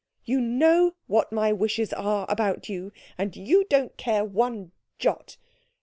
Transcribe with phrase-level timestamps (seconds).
[0.25, 5.37] You know what my wishes are about you, and you don't care one jot.